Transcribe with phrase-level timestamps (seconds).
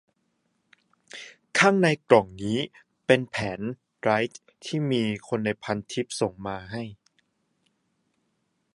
[1.57, 2.59] ข้างในกล่องนี่
[3.05, 3.59] เป็นแผ่น
[4.01, 4.41] ไรต์
[4.91, 6.83] มีคนในพันทิปไรต์ส่งมาให้